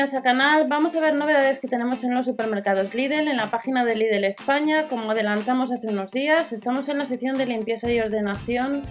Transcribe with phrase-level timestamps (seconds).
[0.00, 0.66] bienvenidos al canal.
[0.66, 4.24] Vamos a ver novedades que tenemos en los supermercados Lidl, en la página de Lidl
[4.24, 4.86] España.
[4.88, 8.82] Como adelantamos hace unos días, estamos en la sección de limpieza y ordenación,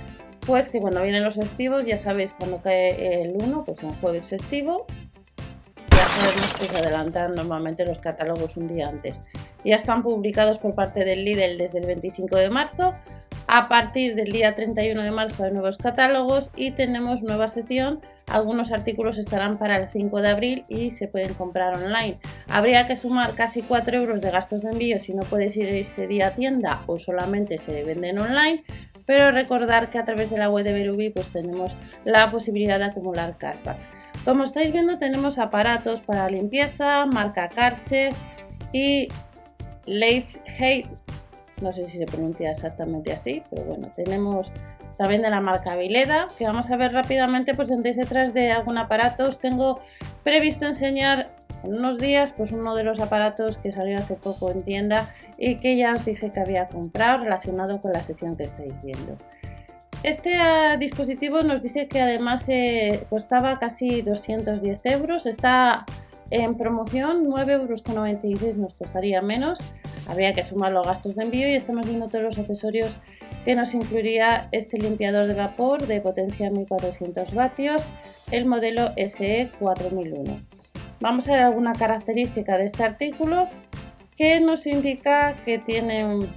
[0.42, 4.28] pues que cuando vienen los festivos, ya sabéis, cuando cae el 1, pues un jueves
[4.28, 4.86] festivo,
[5.90, 9.20] ya sabemos que se adelantan normalmente los catálogos un día antes.
[9.66, 12.94] Ya están publicados por parte del Lidl desde el 25 de marzo.
[13.52, 18.00] A partir del día 31 de marzo hay nuevos catálogos y tenemos nueva sección
[18.30, 22.20] algunos artículos estarán para el 5 de abril y se pueden comprar online.
[22.48, 26.06] Habría que sumar casi 4 euros de gastos de envío si no puedes ir ese
[26.06, 28.64] día a tienda o solamente se venden online.
[29.08, 31.76] Pero recordar que a través de la web de Berubi pues tenemos
[32.06, 33.80] la posibilidad de acumular cashback.
[34.26, 38.14] Como estáis viendo tenemos aparatos para limpieza, marca Karcher
[38.72, 39.08] y
[39.88, 40.28] Late
[40.60, 40.88] Hate,
[41.62, 44.52] no sé si se pronuncia exactamente así, pero bueno, tenemos
[44.98, 48.78] también de la marca Vileda, que vamos a ver rápidamente, pues sentéis detrás de algún
[48.78, 49.28] aparato.
[49.28, 49.80] Os tengo
[50.24, 51.30] previsto enseñar
[51.64, 55.56] en unos días pues uno de los aparatos que salió hace poco en tienda y
[55.56, 59.18] que ya os dije que había comprado relacionado con la sesión que estáis viendo.
[60.04, 65.86] Este ah, dispositivo nos dice que además eh, costaba casi 210 euros, está
[66.32, 69.60] en promoción 9,96 euros nos costaría menos,
[70.10, 72.98] habría que sumar los gastos de envío y estamos viendo todos los accesorios
[73.46, 77.86] que nos incluiría este limpiador de vapor de potencia 1400 vatios,
[78.32, 80.40] el modelo SE 4001.
[81.00, 83.48] Vamos a ver alguna característica de este artículo
[84.18, 86.28] que nos indica que tiene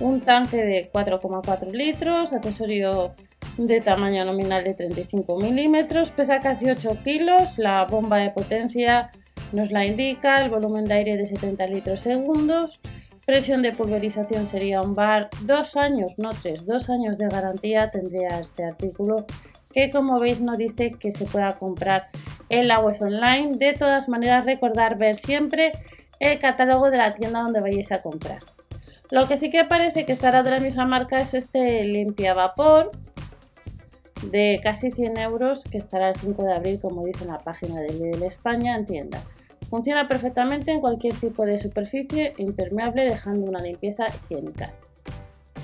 [0.00, 3.14] un, tanque de 4,4 litros, accesorio
[3.56, 9.10] de tamaño nominal de 35 milímetros, pesa casi 8 kilos, la bomba de potencia
[9.54, 12.80] nos la indica, el volumen de aire de 70 litros segundos,
[13.26, 15.30] Presión de pulverización sería un bar.
[15.42, 19.24] Dos años, no tres, dos años de garantía tendría este artículo
[19.72, 22.08] que como veis no dice que se pueda comprar
[22.50, 23.56] en la web online.
[23.56, 25.72] De todas maneras recordar ver siempre
[26.20, 28.40] el catálogo de la tienda donde vayáis a comprar.
[29.10, 32.92] Lo que sí que parece que estará de la misma marca es este limpia vapor
[34.30, 37.80] de casi 100 euros que estará el 5 de abril como dice en la página
[37.80, 39.22] de Lidl España en tienda.
[39.74, 44.72] Funciona perfectamente en cualquier tipo de superficie impermeable dejando una limpieza higiénica.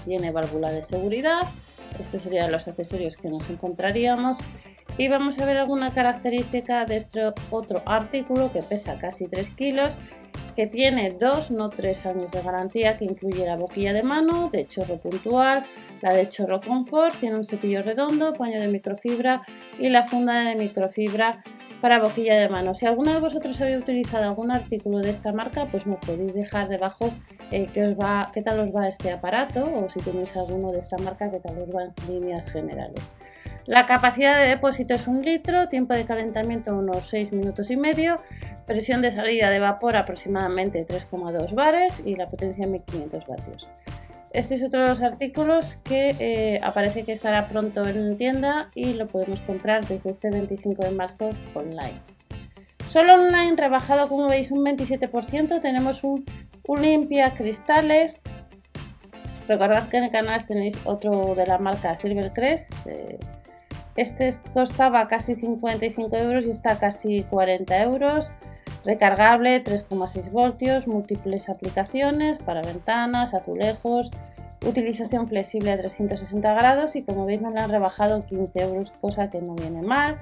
[0.04, 1.42] Tiene válvula de seguridad,
[1.96, 4.38] estos serían los accesorios que nos encontraríamos
[4.98, 9.96] y vamos a ver alguna característica de este otro artículo que pesa casi 3 kilos
[10.56, 14.66] que tiene 2, no 3 años de garantía, que incluye la boquilla de mano, de
[14.66, 15.64] chorro puntual,
[16.02, 19.42] la de chorro confort, tiene un cepillo redondo, paño de microfibra
[19.78, 21.44] y la funda de microfibra
[21.80, 22.74] para boquilla de mano.
[22.74, 26.68] Si alguno de vosotros habéis utilizado algún artículo de esta marca, pues me podéis dejar
[26.68, 27.10] debajo
[27.50, 27.96] eh, qué,
[28.32, 31.58] qué tal os va este aparato o si tenéis alguno de esta marca, qué tal
[31.58, 33.12] os va en líneas generales.
[33.66, 38.20] La capacidad de depósito es un litro, tiempo de calentamiento unos 6 minutos y medio,
[38.66, 43.68] presión de salida de vapor aproximadamente 3,2 bares y la potencia 1500 vatios.
[44.32, 48.94] Este es otro de los artículos que eh, aparece que estará pronto en tienda y
[48.94, 52.00] lo podemos comprar desde este 25 de marzo online.
[52.88, 56.24] Solo online rebajado como veis un 27%, tenemos un,
[56.80, 58.12] limpia cristales.
[59.48, 62.72] Recordad que en el canal tenéis otro de la marca Silvercrest.
[62.86, 63.18] Eh,
[63.96, 68.30] este costaba casi 55 euros y está casi 40 euros.
[68.84, 74.10] Recargable 3,6 voltios, múltiples aplicaciones para ventanas, azulejos,
[74.66, 79.40] utilización flexible a 360 grados y como veis nos han rebajado 15 euros, cosa que
[79.40, 80.18] no viene mal.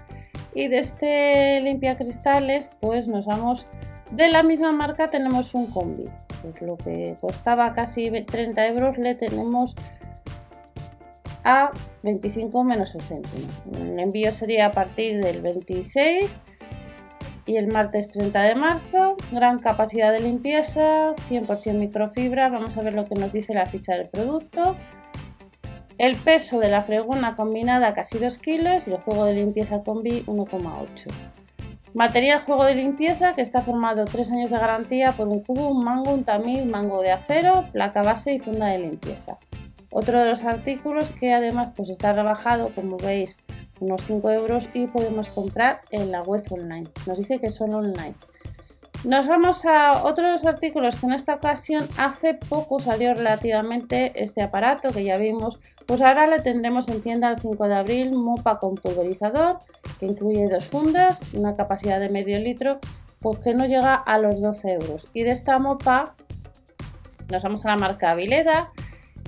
[0.55, 3.67] Y de este limpia cristales pues nos vamos
[4.11, 6.09] de la misma marca tenemos un combi.
[6.43, 9.75] Pues lo que costaba casi 30 euros le tenemos
[11.45, 13.49] a 25 menos el céntimo.
[13.75, 16.39] El envío sería a partir del 26
[17.49, 19.17] y el martes 30 de marzo.
[19.33, 22.49] Gran capacidad de limpieza, 100% microfibra.
[22.51, 24.77] Vamos a ver lo que nos dice la ficha del producto.
[25.97, 30.23] El peso de la fregona combinada casi 2 kilos y el juego de limpieza combi
[30.27, 31.11] 1,8.
[31.95, 35.83] Material juego de limpieza que está formado 3 años de garantía por un cubo, un
[35.83, 39.39] mango, un tamiz, mango de acero, placa base y funda de limpieza.
[39.91, 43.39] Otro de los artículos que además pues está rebajado, como veis,
[43.81, 46.89] unos 5 euros y podemos comprar en la web online.
[47.07, 48.15] Nos dice que son online.
[49.05, 54.91] Nos vamos a otros artículos que en esta ocasión hace poco salió relativamente este aparato
[54.91, 55.61] que ya vimos.
[55.87, 59.59] Pues ahora le tendremos en tienda el 5 de abril, mopa con pulverizador
[60.01, 62.81] que incluye dos fundas, una capacidad de medio litro,
[63.21, 65.09] pues que no llega a los 12 euros.
[65.13, 66.17] Y de esta mopa
[67.31, 68.73] nos vamos a la marca Vileda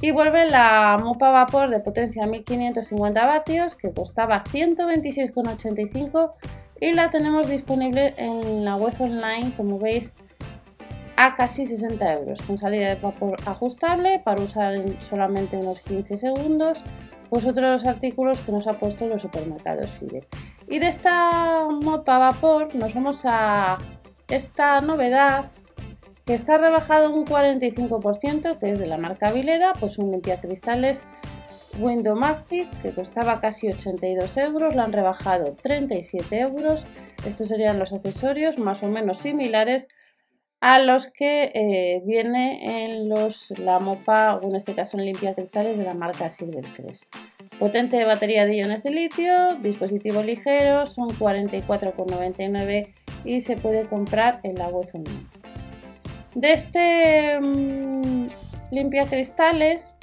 [0.01, 6.33] y vuelve la mopa vapor de potencia 1550 vatios que costaba 126,85
[6.81, 10.15] y la tenemos disponible en la web online, como veis,
[11.17, 16.17] a casi 60 euros, con salida de vapor ajustable para usar en solamente unos 15
[16.17, 16.83] segundos,
[17.29, 20.25] pues otros artículos que nos ha puesto los supermercados Lidl.
[20.67, 23.79] Y de esta mopa vapor nos vamos a
[24.29, 25.51] esta novedad
[26.31, 31.01] que está rebajado un 45%, que es de la marca Vileda, pues un limpiacristales
[31.81, 36.87] Windomatic que costaba casi 82 euros, la han rebajado 37 euros.
[37.27, 39.89] Estos serían los accesorios más o menos similares
[40.61, 45.35] a los que eh, viene en los, la mopa o en este caso en limpia
[45.35, 47.13] cristales de la marca Silvercrest.
[47.59, 52.95] Potente batería de iones de litio, dispositivo ligero, son 44,99
[53.25, 55.40] y se puede comprar en la web online.
[56.35, 58.27] De este mm,
[58.71, 59.95] limpia cristales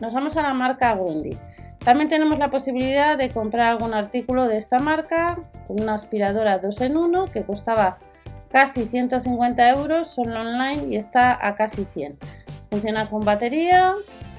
[0.00, 1.36] nos vamos a la marca Grundy.
[1.84, 5.38] También tenemos la posibilidad de comprar algún artículo de esta marca,
[5.68, 7.98] una aspiradora 2 en 1 que costaba
[8.50, 12.18] casi 150 euros, solo online y está a casi 100.
[12.70, 13.94] Funciona con batería,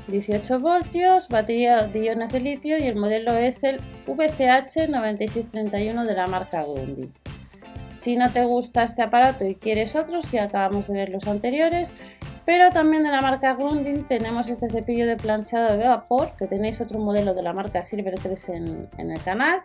[0.07, 6.13] 18 voltios, batería de iones de litio y el modelo es el VCH 9631 de
[6.13, 7.11] la marca Grundy.
[8.03, 11.93] Si no te gusta este aparato y quieres otros, ya acabamos de ver los anteriores,
[12.43, 16.81] pero también de la marca Grundy tenemos este cepillo de planchado de vapor, que tenéis
[16.81, 19.61] otro modelo de la marca Silvercrest en, en el canal,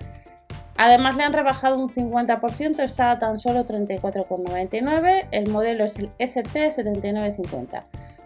[0.76, 5.26] Además le han rebajado un 50%, está a tan solo 34,99.
[5.32, 7.82] El modelo es el ST7950.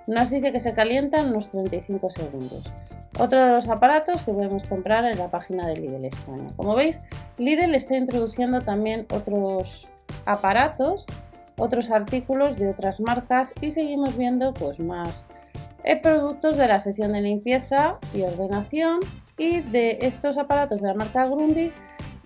[0.07, 2.71] Nos dice que se calienta en unos 35 segundos.
[3.19, 6.51] Otro de los aparatos que podemos comprar en la página de Lidl España.
[6.57, 7.01] Como veis,
[7.39, 9.89] Lidl está introduciendo también otros
[10.27, 11.07] aparatos,
[11.57, 15.25] otros artículos de otras marcas y seguimos viendo pues más
[15.85, 19.01] eh, productos de la sección de limpieza y ordenación
[19.39, 21.73] y de estos aparatos de la marca Grundy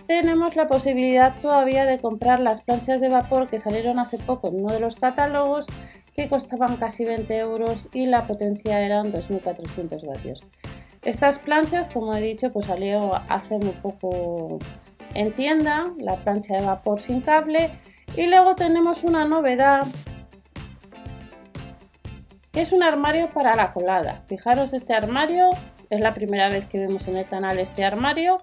[0.06, 4.60] tenemos la posibilidad todavía de comprar las planchas de vapor que salieron hace poco en
[4.62, 5.66] uno de los catálogos
[6.14, 10.44] que costaban casi 20 euros y la potencia eran 2400 vatios.
[11.02, 14.58] Estas planchas, como he dicho, pues salió hace muy poco
[15.16, 17.70] en tienda, la plancha de vapor sin cable
[18.16, 19.86] y luego tenemos una novedad
[22.52, 24.22] que es un armario para la colada.
[24.28, 25.50] Fijaros este armario,
[25.90, 28.38] es la primera vez que vemos en el canal este armario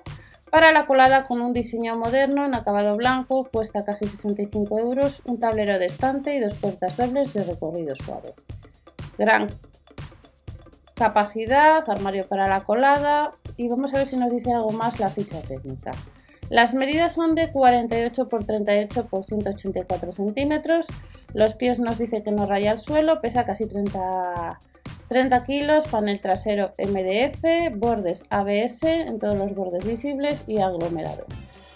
[0.50, 5.40] para la colada con un diseño moderno en acabado blanco cuesta casi 65 euros, un
[5.40, 8.34] tablero de estante y dos puertas dobles de recorrido suave.
[9.18, 9.50] Gran
[10.94, 15.10] capacidad, armario para la colada y vamos a ver si nos dice algo más la
[15.10, 15.92] ficha técnica.
[16.54, 20.86] Las medidas son de 48 x 38 x 184 centímetros.
[21.34, 24.60] Los pies nos dice que no raya el suelo, pesa casi 30
[25.08, 31.26] 30 kilos, panel trasero MDF, bordes ABS en todos los bordes visibles y aglomerado.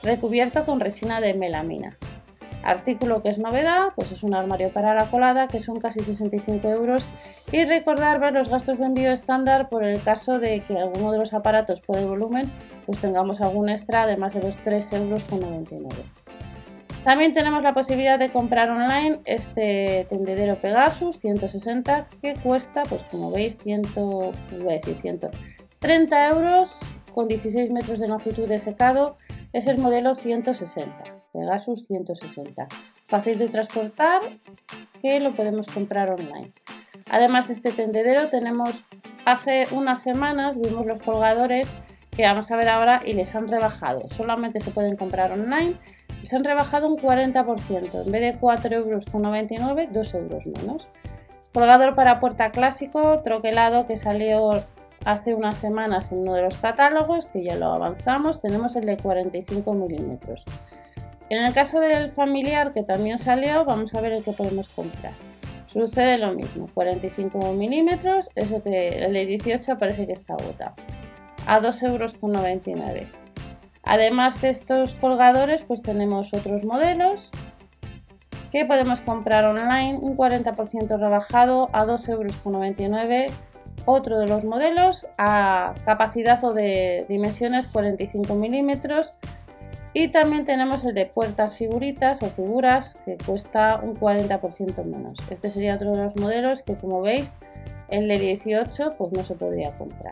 [0.03, 1.97] Recubierto con resina de melamina.
[2.67, 6.67] Artículo que es novedad, pues es un armario para la colada que son casi 65
[6.67, 7.07] euros
[7.49, 11.19] y recordar ver los gastos de envío estándar por el caso de que alguno de
[11.19, 12.51] los aparatos por el volumen
[12.85, 16.03] pues tengamos algún extra además de los 3,99 euros.
[17.05, 23.31] También tenemos la posibilidad de comprar online este tendedero Pegasus 160 que cuesta, pues como
[23.31, 26.79] veis, 130 euros
[27.15, 29.15] con 16 metros de longitud de secado.
[29.57, 32.67] Es el modelo 160, Pegasus 160.
[33.07, 34.21] Fácil de transportar
[35.01, 36.53] que lo podemos comprar online.
[37.09, 38.83] Además de este tendedero tenemos
[39.25, 41.73] hace unas semanas vimos los colgadores
[42.11, 44.07] que vamos a ver ahora y les han rebajado.
[44.09, 45.73] Solamente se pueden comprar online
[46.21, 50.87] se han rebajado un 40%, en vez de 4,99 euros, 2 euros menos.
[51.51, 54.51] Colgador para puerta clásico, troquelado que salió
[55.07, 58.97] hace unas semanas en uno de los catálogos, que ya lo avanzamos, tenemos el de
[58.97, 60.43] 45 milímetros.
[61.29, 65.13] En el caso del familiar que también salió, vamos a ver el que podemos comprar.
[65.67, 70.75] Sucede lo mismo, 45 milímetros, eso que el de 18 parece que está agotado,
[71.47, 73.07] a 2,99 euros.
[73.83, 77.31] Además de estos colgadores, pues tenemos otros modelos
[78.51, 83.31] que podemos comprar online, un 40% rebajado a 2,99 euros.
[83.89, 89.13] Otro de los modelos a capacidad o de dimensiones 45 milímetros.
[89.93, 95.17] Y también tenemos el de puertas figuritas o figuras que cuesta un 40% menos.
[95.31, 97.31] Este sería otro de los modelos que como veis
[97.87, 100.11] el de 18 pues no se podría comprar.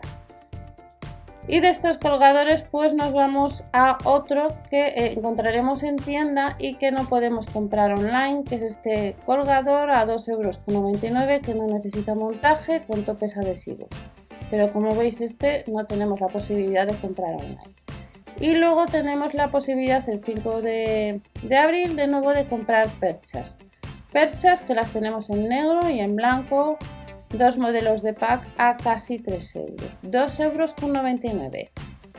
[1.48, 6.74] Y de estos colgadores pues nos vamos a otro que eh, encontraremos en tienda y
[6.74, 10.58] que no podemos comprar online, que es este colgador a 2,99 euros
[11.44, 13.88] que no necesita montaje con topes adhesivos.
[14.50, 17.58] Pero como veis este no tenemos la posibilidad de comprar online.
[18.40, 23.56] Y luego tenemos la posibilidad el 5 de, de abril de nuevo de comprar perchas.
[24.12, 26.76] Perchas que las tenemos en negro y en blanco,
[27.30, 31.70] dos modelos de pack a casi 3 euros, 2 euros con 99.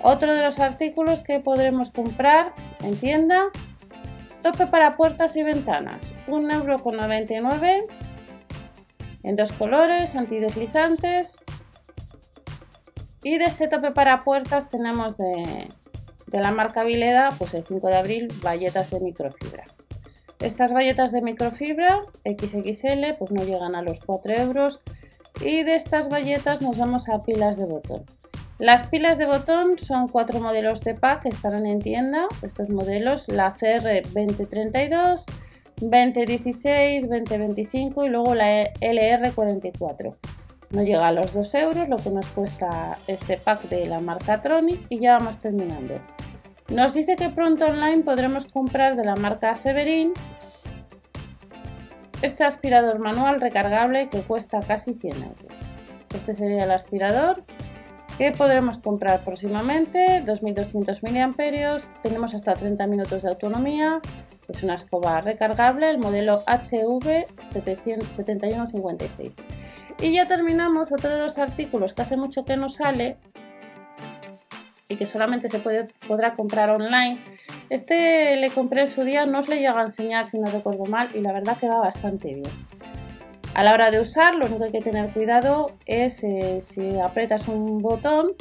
[0.04, 3.46] Otro de los artículos que podremos comprar en tienda,
[4.44, 7.88] tope para puertas y ventanas, 1,99 euro con 99
[9.24, 11.40] en dos colores, antideslizantes.
[13.24, 15.68] Y de este tope para puertas tenemos de,
[16.28, 19.66] de la marca Vileda, pues el 5 de abril, valletas de microfibra.
[20.40, 24.82] Estas valletas de microfibra XXL pues no llegan a los 4 euros
[25.42, 28.06] y de estas valletas nos vamos a pilas de botón.
[28.60, 32.28] Las pilas de botón son cuatro modelos de pack que estarán en tienda.
[32.42, 35.26] Estos modelos, la CR 2032,
[35.78, 40.16] 2016, 2025 y luego la LR44.
[40.72, 44.42] No llega a los 2 euros lo que nos cuesta este pack de la marca
[44.42, 45.94] Tronic y ya vamos terminando.
[46.70, 50.14] Nos dice que pronto online podremos comprar de la marca Severin
[52.22, 55.54] este aspirador manual recargable que cuesta casi 100 euros.
[56.14, 57.44] Este sería el aspirador
[58.18, 61.36] que podremos comprar próximamente, 2200 mAh,
[62.02, 64.02] tenemos hasta 30 minutos de autonomía,
[64.48, 69.34] es una escoba recargable, el modelo HV7156.
[70.02, 73.18] Y ya terminamos otro de los artículos que hace mucho que no sale
[74.90, 77.20] y que solamente se podrá comprar online.
[77.70, 80.86] Este le compré en su día, no os le llega a enseñar si no recuerdo
[80.86, 82.52] mal y la verdad que va bastante bien.
[83.54, 87.00] A la hora de usar, lo único que hay que tener cuidado es eh, si
[87.00, 88.34] apretas un botón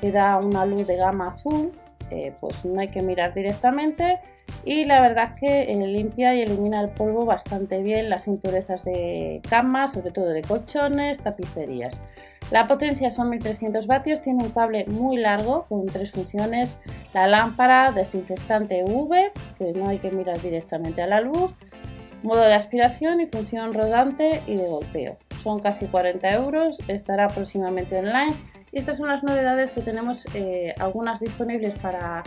[0.00, 1.72] que da una luz de gama azul,
[2.10, 4.18] eh, pues no hay que mirar directamente
[4.64, 8.84] y la verdad es que eh, limpia y elimina el polvo bastante bien las impurezas
[8.84, 12.00] de cama, sobre todo de colchones, tapicerías.
[12.50, 16.76] La potencia son 1300 vatios, tiene un cable muy largo con tres funciones,
[17.14, 21.52] la lámpara, desinfectante UV, que no hay que mirar directamente a la luz,
[22.22, 25.16] modo de aspiración y función rodante y de golpeo.
[25.42, 28.34] Son casi 40 euros, estará próximamente online
[28.72, 32.22] y estas son las novedades que tenemos, eh, algunas disponibles para,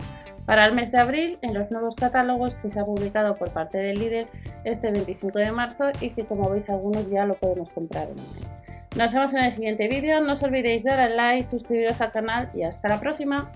[0.46, 3.78] para el mes de abril en los nuevos catálogos que se ha publicado por parte
[3.78, 4.28] del líder
[4.64, 8.54] este 25 de marzo y que como veis algunos ya lo podemos comprar online.
[8.96, 12.50] Nos vemos en el siguiente vídeo, no os olvidéis de dar like, suscribiros al canal
[12.54, 13.50] y hasta la próxima.